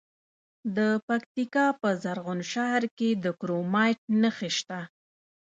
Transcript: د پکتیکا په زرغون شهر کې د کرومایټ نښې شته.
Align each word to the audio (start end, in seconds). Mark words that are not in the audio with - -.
د 0.75 0.79
پکتیکا 1.07 1.65
په 1.81 1.89
زرغون 2.03 2.39
شهر 2.53 2.83
کې 2.97 3.09
د 3.23 3.25
کرومایټ 3.39 3.99
نښې 4.21 4.51
شته. 4.57 4.79